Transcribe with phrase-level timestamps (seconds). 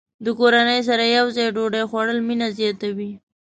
[0.25, 3.11] د کورنۍ سره یوځای ډوډۍ خوړل مینه زیاته وي.